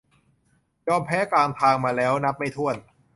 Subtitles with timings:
[0.87, 2.75] ยอมแพ้กลางทางมาแล้วนับไม่ถ้วน